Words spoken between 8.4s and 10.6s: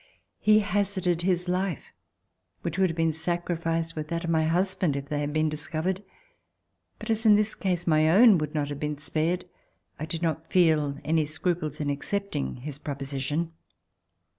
not have been spared, I did not